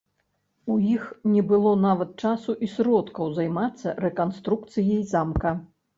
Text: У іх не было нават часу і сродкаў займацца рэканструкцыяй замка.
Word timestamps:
У 0.75 0.77
іх 0.93 1.03
не 1.33 1.43
было 1.51 1.73
нават 1.87 2.15
часу 2.25 2.55
і 2.67 2.69
сродкаў 2.75 3.31
займацца 3.41 3.95
рэканструкцыяй 4.07 5.01
замка. 5.13 5.55